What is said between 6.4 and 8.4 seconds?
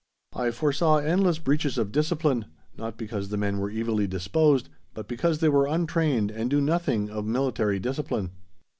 knew nothing of military discipline.